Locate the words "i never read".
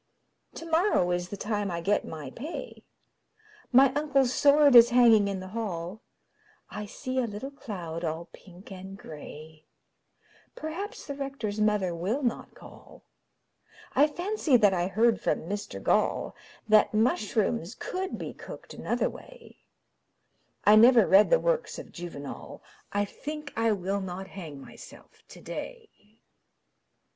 20.65-21.29